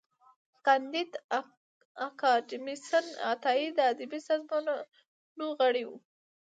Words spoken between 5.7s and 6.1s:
و.